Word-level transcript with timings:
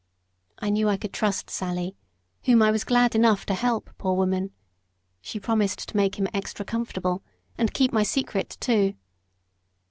I 0.57 0.71
knew 0.71 0.89
I 0.89 0.97
could 0.97 1.13
trust 1.13 1.51
Sally, 1.51 1.95
whom 2.45 2.63
I 2.63 2.71
was 2.71 2.83
glad 2.83 3.13
enough 3.13 3.45
to 3.45 3.53
help, 3.53 3.91
poor 3.99 4.15
woman! 4.15 4.49
She 5.21 5.39
promised 5.39 5.87
to 5.89 5.95
make 5.95 6.15
him 6.15 6.27
extra 6.33 6.65
comfortable, 6.65 7.21
and 7.55 7.71
keep 7.71 7.93
my 7.93 8.01
secret 8.01 8.57
too. 8.59 8.95